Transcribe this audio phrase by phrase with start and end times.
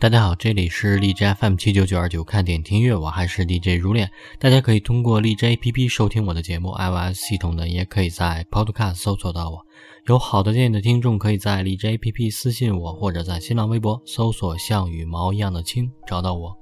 [0.00, 4.08] 大家好，这里是荔枝 FM 七九九二九，看点听乐，我还是 DJ 如恋。
[4.38, 9.66] 大家可以通过荔枝 APP 收听我的节目，iOS 系统的也可以在 Podcast 搜索到我。
[10.06, 16.56] 有好的建议的听众，可以在荔枝 APP 私信我，或者在新浪微博搜索“像羽毛一样的青”找到我。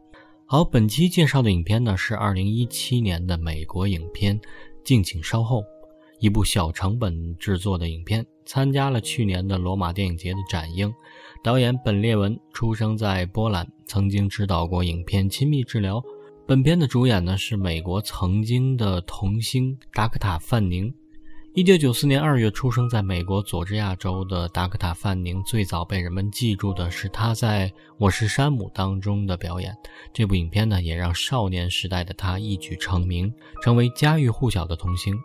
[0.47, 4.41] 好，本期介绍的影片呢是二零一七年的美国影片，
[4.83, 5.63] 敬请稍后。
[6.19, 10.91] 一部小成本制作的影片，参加了去年的罗马电影节的展映。
[11.47, 15.99] 导演本列文出生在波兰，曾经指导过影片《亲密治疗》。
[16.45, 20.93] 本片的主演呢是美国曾经的童星达克塔·范宁。
[21.55, 29.73] 一九九四年二月出生在美国佐治亚州的达克塔·范宁，最早被人们记住的是他在《我是山姆》当中的表演。
[30.13, 33.33] 这部影片呢，也让少年时代的他一举成名，
[33.63, 35.17] 成为家喻户晓的童星。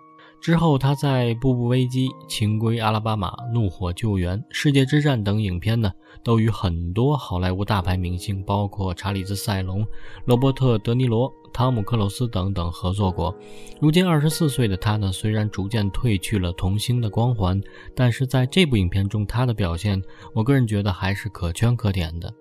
[0.42, 5.92] 之后，他在《步步危机》《情归阿拉巴马》《怒火救援》《世界之战》等影片呢，
[6.24, 9.86] 都与很多好莱坞大牌明星，包括查理兹·塞隆、
[10.26, 13.38] 罗伯特·德尼罗、汤姆·克鲁斯等等合作过。
[13.80, 17.62] 如今二十四岁的他呢，虽然逐渐褪去了童星的光环，
[17.94, 20.02] 但是在这部影片中，他的表现，
[20.34, 22.34] 我个人觉得还是可圈可点的。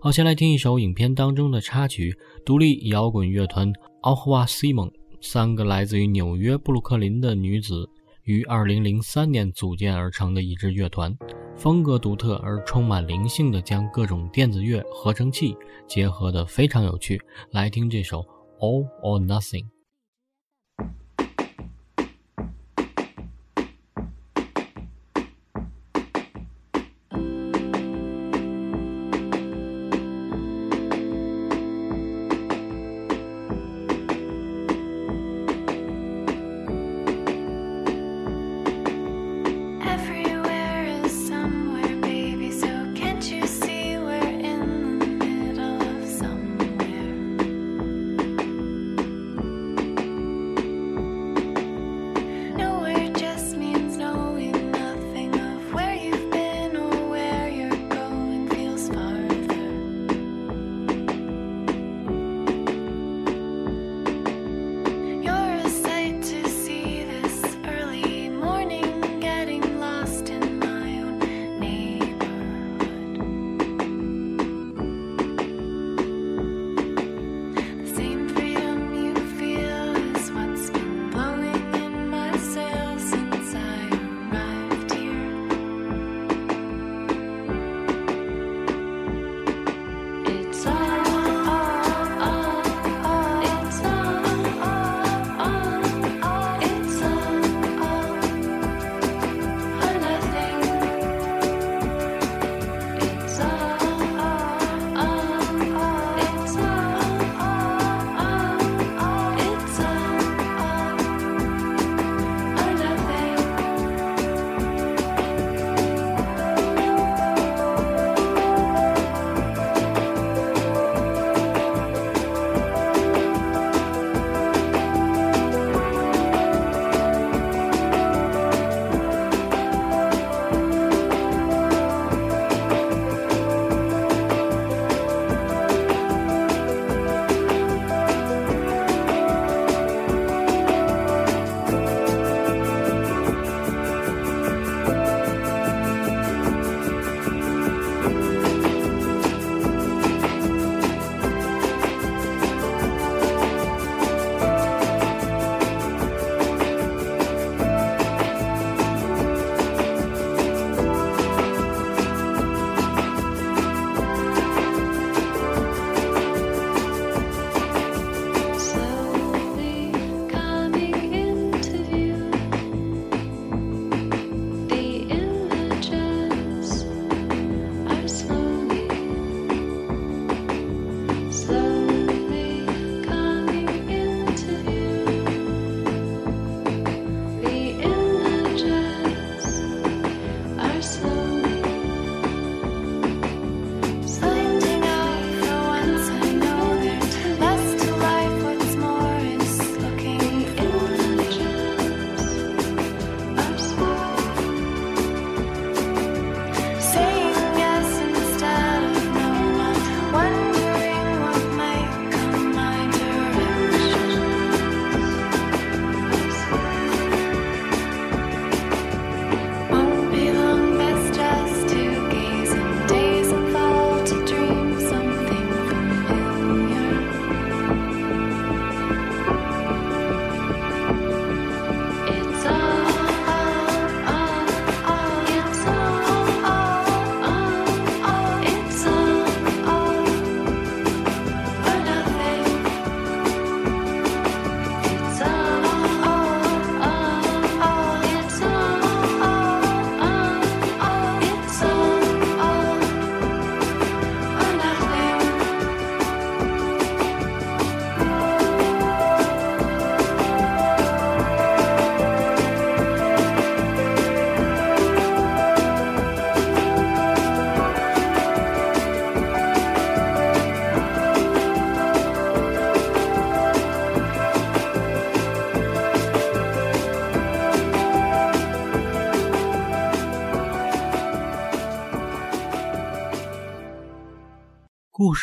[0.00, 3.72] 好，先来听一首影片当中的插曲，独立摇滚乐团
[4.02, 4.88] 奥赫瓦西蒙。
[5.20, 7.88] 三个来自于纽约布鲁克林的女子
[8.22, 11.16] 于2003年组建而成的一支乐团，
[11.56, 17.20] 风格独特而充满灵性的将各种电子乐合成器结合的非常有趣。
[17.50, 18.20] 来听这首
[18.60, 19.64] 《All or Nothing》。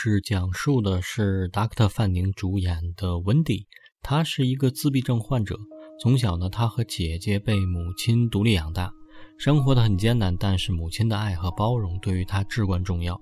[0.05, 3.65] 事讲述的是达克特·范宁主演的温迪，
[4.03, 5.57] 他是一个自闭症患者。
[5.99, 8.93] 从小呢，他和姐姐被母亲独立养大，
[9.39, 13.19] 生活的很艰难，但是母亲的爱和包容对于他至关重要。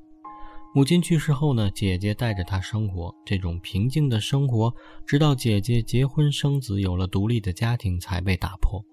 [0.75, 4.73] 母亲去世后呢，姐姐带着他生活，这种平静的生活，
[5.07, 8.83] 直到姐姐结婚生子，有了独立的家庭才被打破。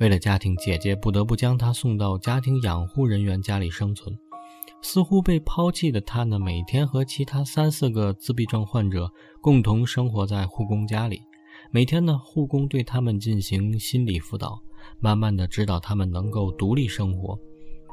[0.00, 4.18] 为了家庭，姐姐不得不将他送到家庭养护人员家里生存。
[4.80, 9.10] 似乎被抛弃的他呢，每天和其他三四个自闭症患者
[9.40, 11.20] 共同生活在护工家里。
[11.70, 14.58] 每天呢，护工对他们进行心理辅导，
[15.00, 17.38] 慢慢的指导他们能够独立生活。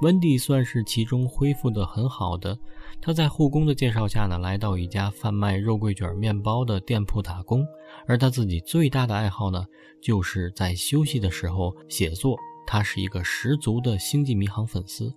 [0.02, 2.58] 温迪算是其中恢复的很好的。
[3.02, 7.66] 他在护工的介绍下呢，来到一家贩卖肉桂卷面包的店铺打工。
[8.06, 9.66] 而他自己最大的爱好呢，
[10.02, 12.38] 就是在休息的时候写作。
[12.68, 15.14] 他是一个十足的星际迷航粉丝。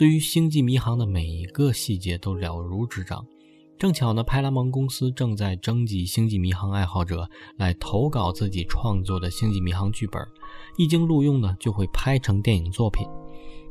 [0.00, 3.22] 对于星际迷航的每一个细节都了如指掌。
[3.78, 10.26] 正巧呢，派拉蒙公司正在征集星际迷航爱好者来投稿自己创作的星际迷航剧本，
[10.78, 13.06] 一经录用呢，就会拍成电影作品。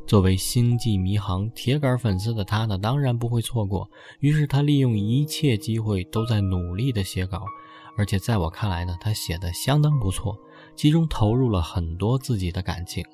[0.06, 3.90] 作为星际迷航铁杆粉丝的他呢，当然不会错过。
[4.20, 7.44] 于是他利用一切机会都在努力的写稿，
[7.96, 10.38] 而且在我看来呢，他写的相当不错，
[10.76, 13.04] 其中投入了很多自己的感情。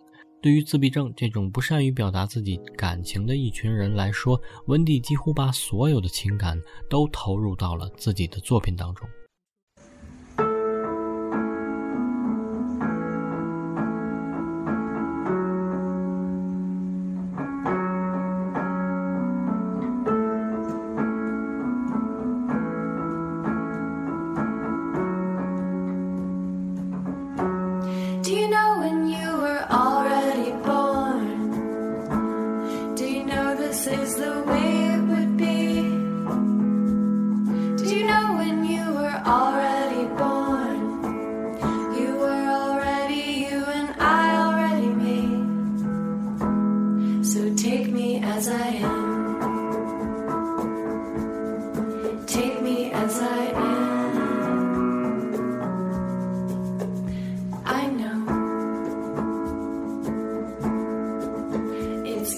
[0.47, 6.57] 对于自闭症这种不善于表达自己感情的一群人来说，温蒂几乎把所有的情感
[6.89, 9.09] 都投入到了自己的作品当中。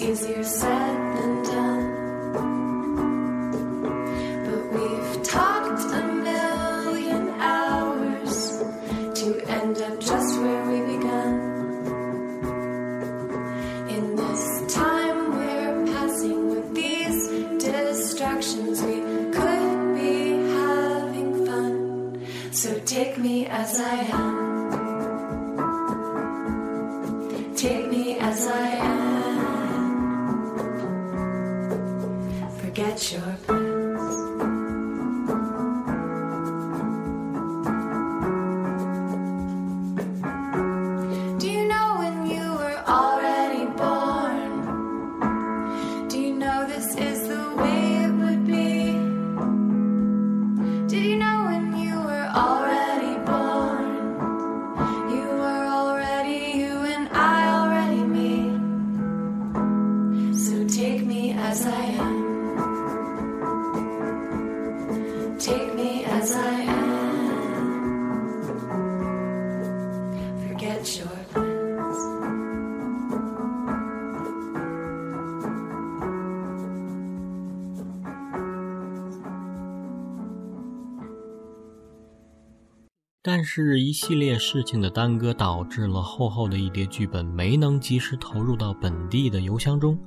[0.00, 1.37] easier said than
[83.30, 89.98] 但是，一系列事情的耽搁导致了厚厚的一叠剧本没能及时投入到本地的邮箱中。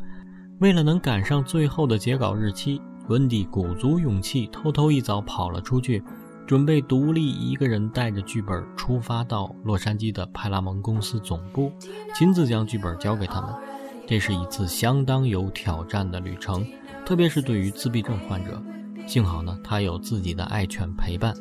[0.60, 6.04] 为了能赶上最后的截稿日期，温迪鼓足勇气，偷偷一早跑了出去，
[6.48, 11.72] 准备独立一个人带着剧本出发到洛杉矶的派拉蒙公司总部，
[12.16, 13.54] 亲自将剧本交给他们。
[14.08, 16.66] 这是一次相当有挑战的旅程，
[17.06, 18.60] 特别是对于自闭症患者。
[19.06, 21.36] 幸好呢，他有自己的爱犬陪伴。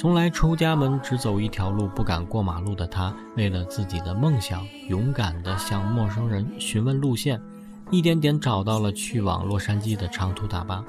[0.00, 7.38] 从来出家门只走一条路，不敢过马路的他，为了自己的梦想，勇敢地向陌生人询问路线，
[7.90, 10.82] 一点点找到了去往洛杉矶的长途大巴。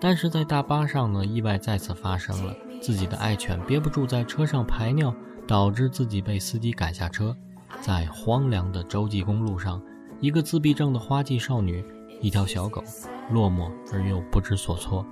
[0.00, 5.14] 但是在大巴上呢，意外再次发生了，自己的爱犬憋不住在车上排尿，
[5.46, 7.36] 导致自己被司机赶下车。
[7.80, 9.80] 在荒凉的洲际公路上，
[10.18, 11.84] 一个自闭症的花季少女，
[12.20, 12.82] 一条小狗，
[13.30, 15.06] 落寞而又不知所措。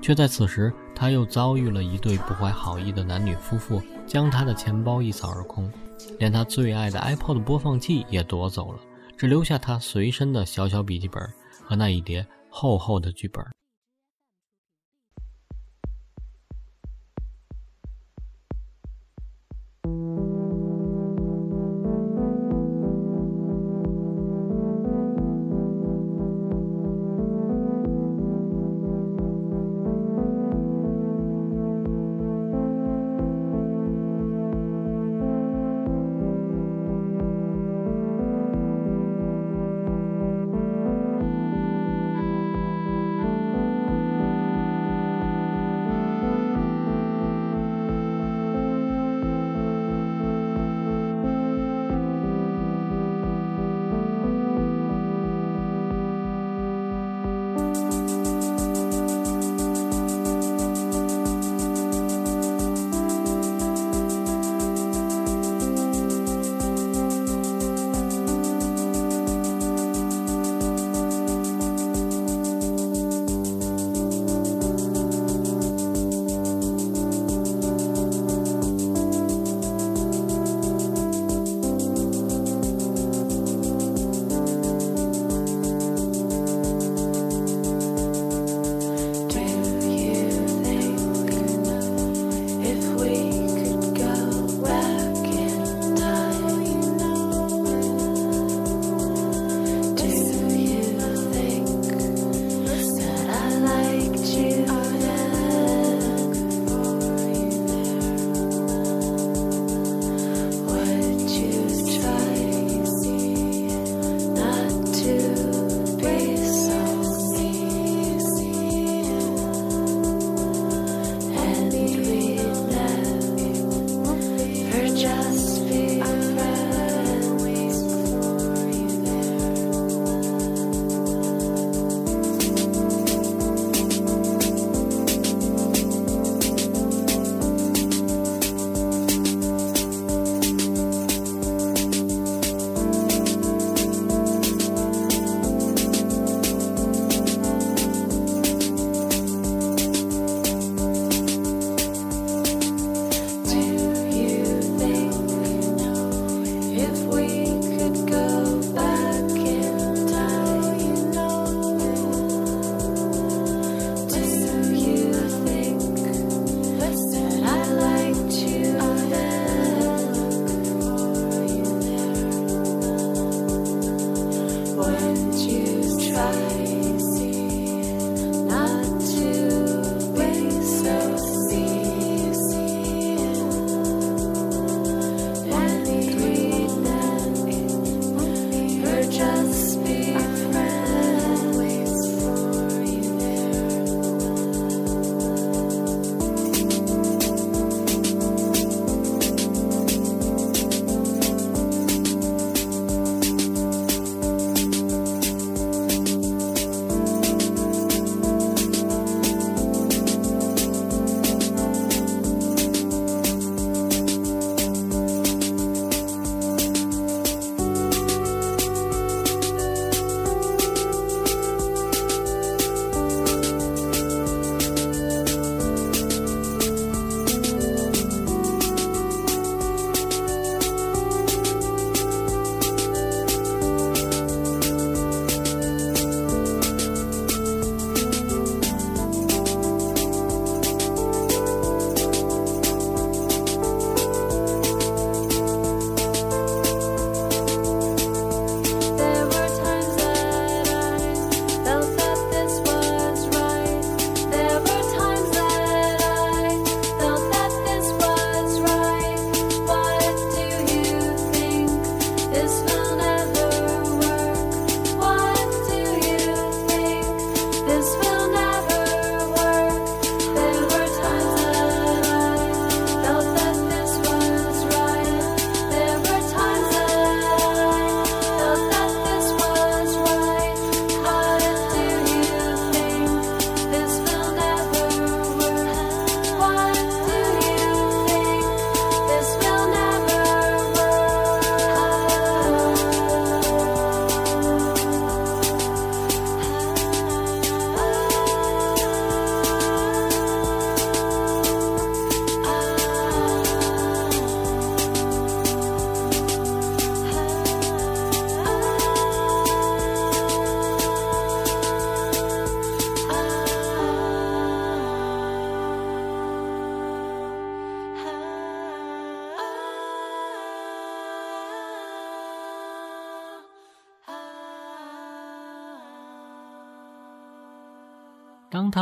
[0.00, 5.70] 却在此时，他又遭遇了一对不怀好意的男女夫妇，将他的钱包一扫而空，
[6.18, 8.78] 连他最爱的 iPod 播放器也夺走了，
[9.16, 11.22] 只留下他随身的小小笔记本
[11.62, 13.44] 和那一叠厚厚的剧本。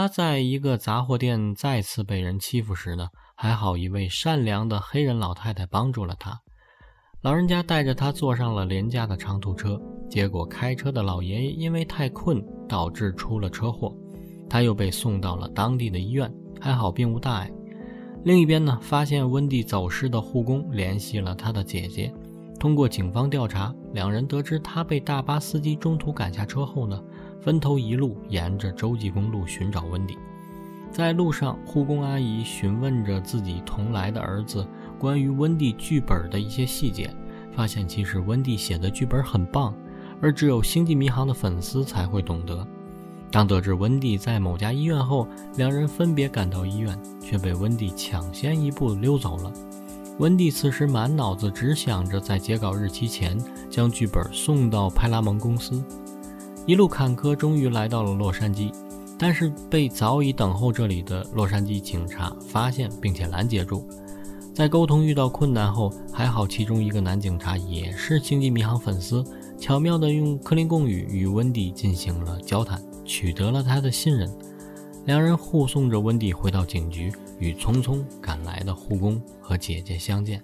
[0.01, 6.41] 他在一个杂货店再次被人欺负时呢，还好一位善良的黑人老太太帮助了他。
[7.23, 9.77] 老人家带着他坐上了廉价的长途车，
[10.09, 13.93] 结果开车的老爷爷因为太困，导致出了车祸，
[14.49, 17.51] 他又被送到了当地的医院，还好并无大碍。
[18.23, 22.15] 另一边呢，发现温蒂走失的护工联系了他的姐姐，
[22.61, 27.03] 通过警方调查，两人得知他被大巴司机中途赶下车后呢。
[27.41, 30.19] 分头一路沿着洲际公路寻找温迪，
[30.91, 34.67] 在路上，护工阿姨询问着自己同来的儿子
[34.99, 37.15] 关于温蒂剧本的一些细节，
[37.53, 39.75] 发现其实温蒂写的剧本很棒，
[40.21, 42.67] 而只有星际迷航的粉丝才会懂得。
[43.31, 49.53] 当得知温蒂在某家医院后，两人分别赶到医院，却被温蒂抢先一步溜走了。
[50.19, 53.39] 温蒂此时满脑子只想着在截稿日期前
[53.71, 55.85] 将剧本送到派拉蒙公司。
[56.69, 58.71] 一路坎坷，终于来到了洛杉矶，
[59.19, 63.89] 但是被早已等候这里的洛杉矶警察发现并且拦截住。
[64.55, 69.25] 在沟通遇到困难后，还好其中一个男警察也是星际迷航粉丝，
[69.59, 74.31] 巧妙地用克林贡语与温迪进行了交谈，取得了他的信任。
[75.07, 80.43] 两人护送着温迪回到警局，与匆匆赶来的护工和姐姐相见。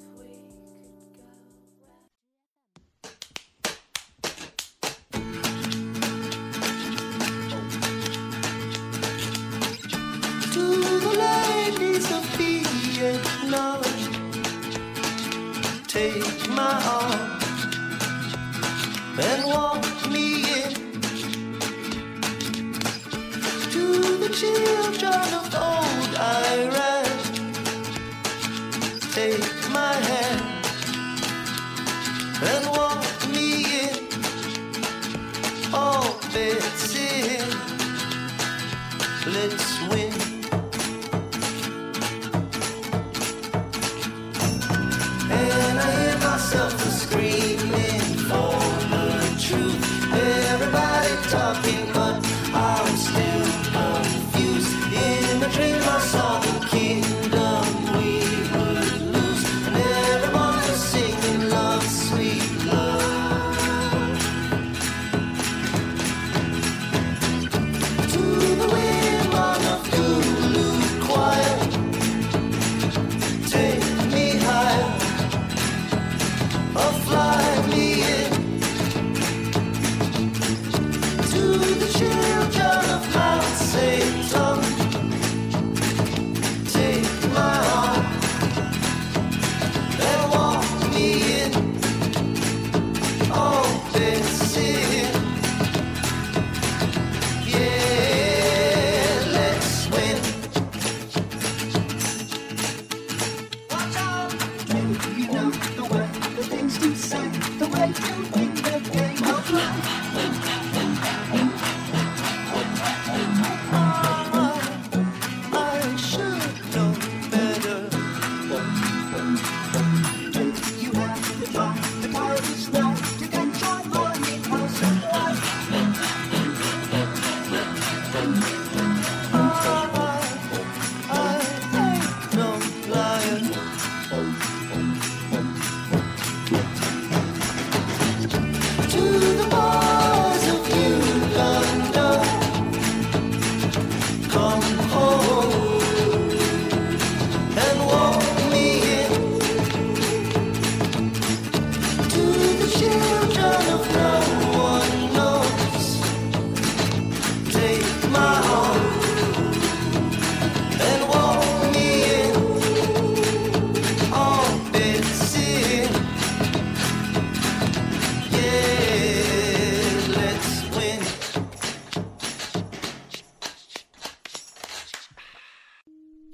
[39.35, 40.04] bullets sweet.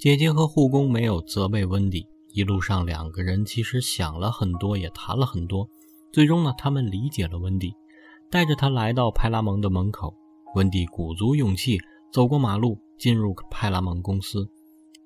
[0.00, 5.68] 姐姐和护工没有责备温迪，一路上两个人其实想了很多，也谈了很多。
[6.10, 7.74] 最终呢，他们理解了温迪，
[8.30, 10.14] 带着他来到派拉蒙的门口。
[10.54, 11.78] 温迪鼓足勇气
[12.10, 14.48] 走过马路，进入派拉蒙公司。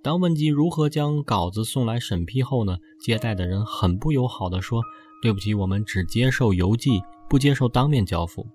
[0.01, 4.81] 当问及如何将稿子送来审批后呢，接待的人很不友好的说
[5.21, 8.47] ：“对不起，我们只接受邮寄，不接受当面交付。”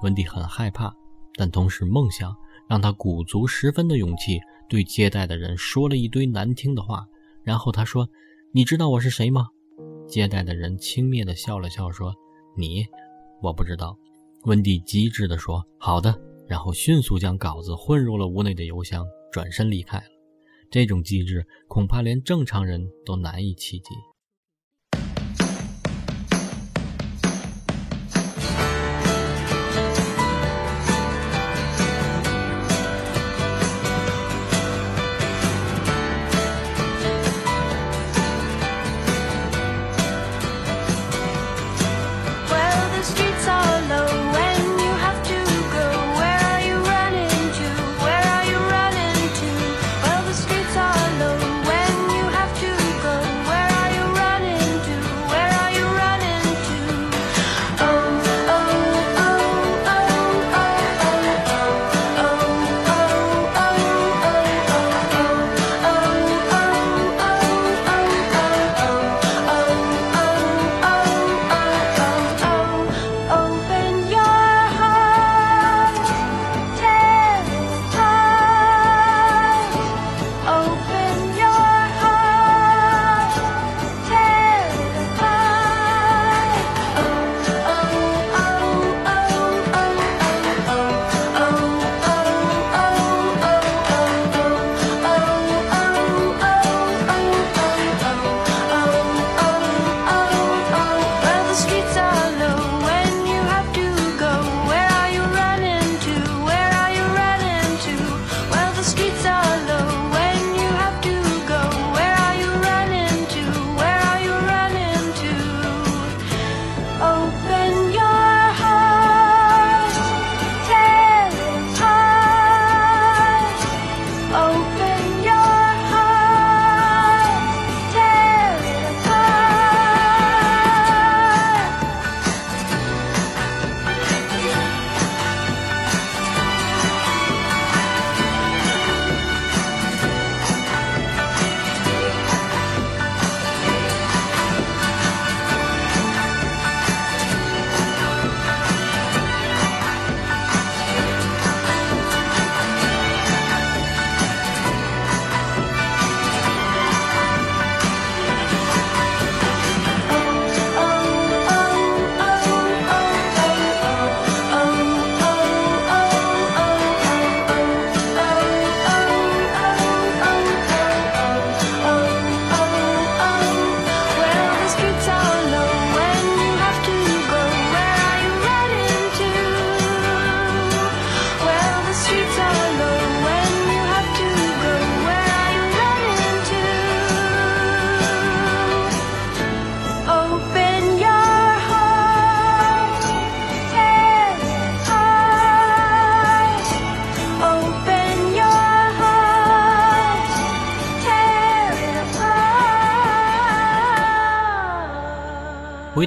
[0.00, 0.90] 温迪很害怕，
[1.34, 2.34] 但同时梦想
[2.66, 7.06] 让他鼓足十分的勇气，对接待的人说了一堆难听的话。
[7.42, 8.08] 然后他说
[8.52, 9.48] ：“你知道我是谁吗？”
[10.06, 12.14] 接待的人轻蔑地笑了笑，说
[12.56, 12.86] ：“你，
[13.42, 13.98] 我不知道。”
[14.44, 16.14] 温蒂机智地说：“好的。”
[16.48, 20.04] 然后迅速将稿子混入了屋内的邮箱，转身离开了。
[20.70, 23.90] 这种机智，恐怕连正常人都难以企及。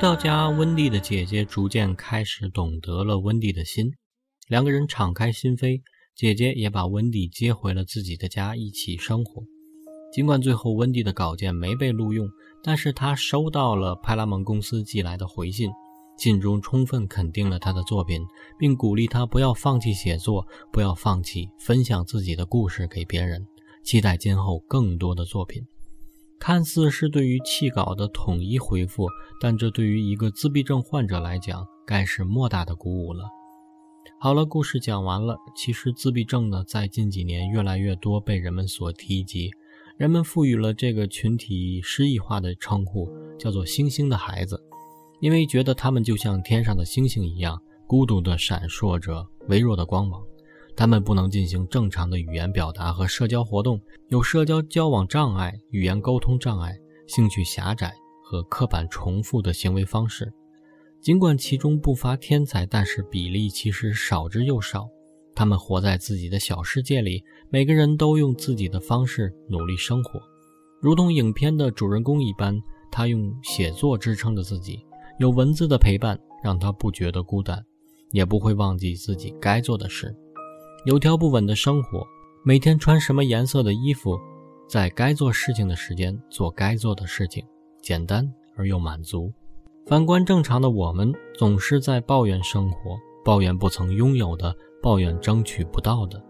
[0.06, 3.92] 到家，温蒂的姐姐逐渐开始懂得了温蒂的心，
[4.48, 5.82] 两个人敞开心扉，
[6.16, 9.42] 姐姐也把温蒂接回了自己的家一起生活。
[10.14, 12.30] 尽管最后温蒂的稿件没被录用，
[12.64, 15.72] 但是她收到了派拉蒙公司寄来的回信，
[16.20, 18.24] 信中充分肯定了她的作品，
[18.60, 23.44] 并鼓励她不要放弃写作，不要放弃分享自己的故事给别人，
[23.84, 25.66] 期待今后更多的作品。
[26.46, 29.08] 看似是对于弃稿的统一回复，
[29.42, 33.24] 但这对于一个自闭症患者来讲，该是莫大的鼓舞了。
[34.20, 35.36] 好了，故事讲完了。
[35.56, 39.50] 其实自闭症呢，在近几年越来越多被人们所提及，
[39.98, 44.64] 人们赋予了这个群体诗意化的称呼，叫做“星星的孩子”，
[45.22, 50.22] 因为觉得他们就像天上的星星一样，孤独地闪烁着微弱的光芒。
[50.76, 56.76] 他们不能进行正常的语言表达和社交活动，有社交交往障碍、语言沟通障碍、
[57.08, 60.32] 兴趣狭窄和刻板重复的行为方式。
[61.02, 64.88] 尽管其中不乏天才，但是比例其实少之又少。
[65.34, 70.20] 他们活在自己的小世界里，每个人都用自己的方式努力生活，
[70.82, 72.60] 如同影片的主人公一般。
[72.92, 74.80] 他用写作支撑着自己，
[75.20, 77.62] 有文字的陪伴，让他不觉得孤单，
[78.12, 80.16] 也不会忘记自己该做的事。
[80.86, 82.06] 有条不紊的生活，
[82.44, 84.20] 每天穿什么颜色的衣服，
[84.70, 87.44] 在该做事情的时间做该做的事情，
[87.82, 89.34] 简单而又满足。
[89.88, 96.24] 反观正常的我们，总是在抱怨生活，抱怨不曾拥有的，抱怨争取不到的。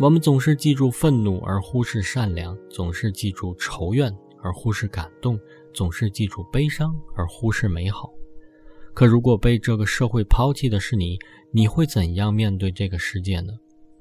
[0.00, 5.38] 我们总是记住愤怒而忽视善良，总是记住仇怨而忽视感动。
[5.72, 8.10] 总是记住悲伤而忽视美好，
[8.92, 11.16] 可如果被这个社会抛弃的是你，
[11.52, 13.52] 你会怎样面对这个世界呢？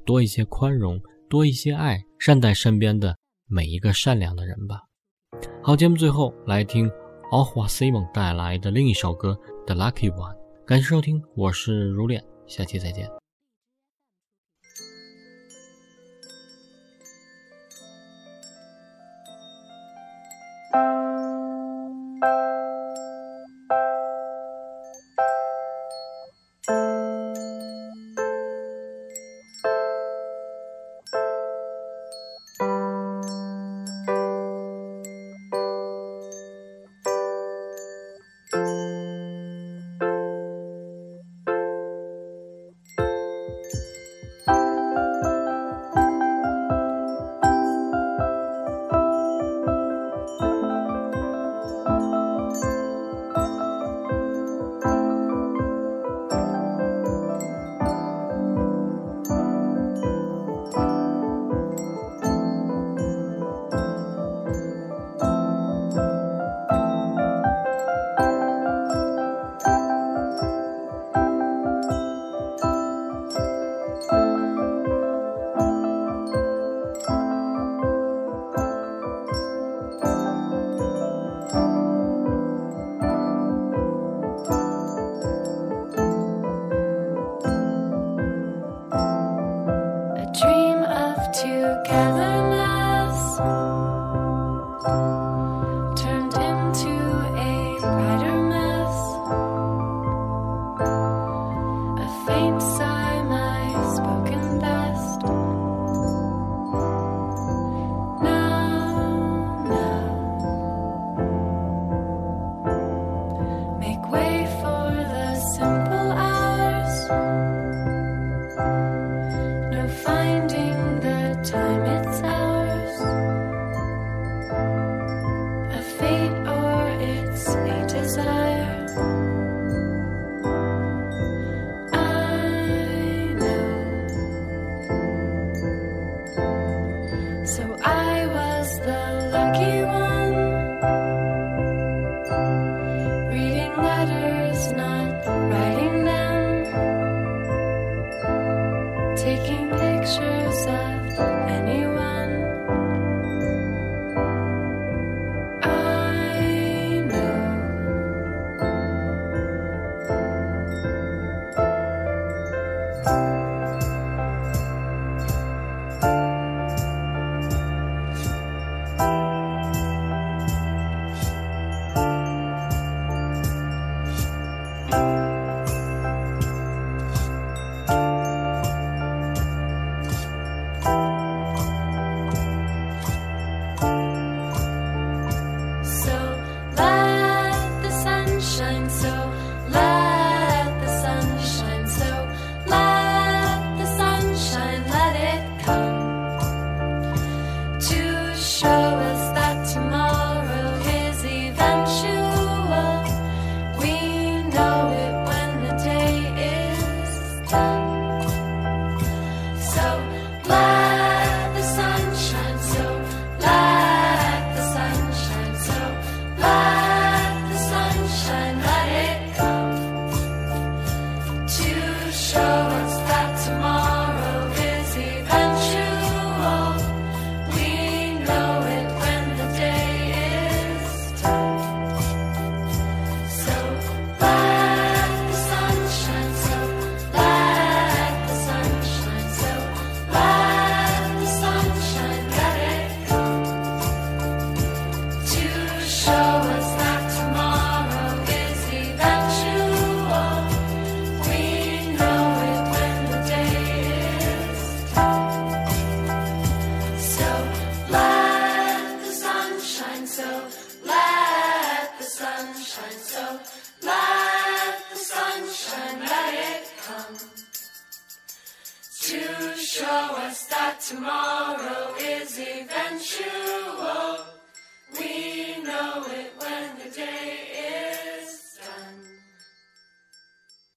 [0.10, 3.16] 多一些宽容，多一些爱，善待身边的
[3.48, 4.82] 每一个善良的人吧。
[5.62, 6.90] 好，节目最后来听
[7.32, 10.34] 阿华 Simon 带来的另一首歌《The Lucky One》，
[10.66, 13.08] 感谢收听，我是如恋，下期再见。